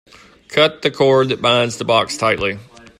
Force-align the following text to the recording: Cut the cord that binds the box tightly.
Cut 0.47 0.81
the 0.81 0.89
cord 0.89 1.29
that 1.29 1.43
binds 1.43 1.77
the 1.77 1.85
box 1.85 2.17
tightly. 2.17 2.57